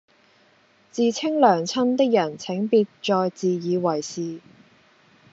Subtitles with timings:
[0.91, 4.41] 自稱娘親的人請別再自以為是